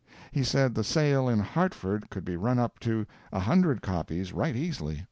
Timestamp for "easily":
4.55-4.99